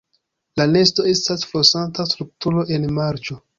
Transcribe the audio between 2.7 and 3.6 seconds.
en marĉo.